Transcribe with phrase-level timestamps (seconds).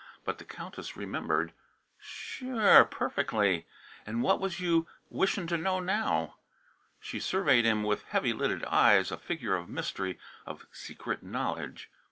[0.25, 1.53] But the Countess remembered.
[1.99, 3.67] "Sure; perfectly!
[4.03, 6.37] And what was you wishing to know now?"
[6.99, 11.87] She surveyed him with heavy lidded eyes, a figure of mystery, of secret knowledge.